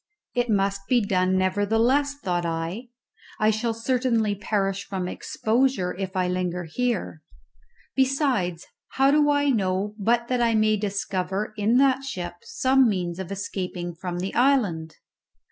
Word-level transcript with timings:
It 0.33 0.49
must 0.49 0.87
be 0.89 0.99
done 1.05 1.37
nevertheless, 1.37 2.15
thought 2.15 2.43
I; 2.43 2.87
I 3.39 3.51
shall 3.51 3.75
certainly 3.75 4.33
perish 4.33 4.83
from 4.83 5.07
exposure 5.07 5.95
if 5.95 6.15
I 6.15 6.27
linger 6.27 6.63
here; 6.63 7.21
besides, 7.95 8.65
how 8.93 9.11
do 9.11 9.29
I 9.29 9.51
know 9.51 9.93
but 9.99 10.27
that 10.27 10.41
I 10.41 10.55
may 10.55 10.75
discover 10.75 11.53
in 11.55 11.77
that 11.77 12.03
ship 12.03 12.33
some 12.41 12.89
means 12.89 13.19
of 13.19 13.31
escaping 13.31 13.93
from 13.93 14.17
the 14.17 14.33
island? 14.33 14.95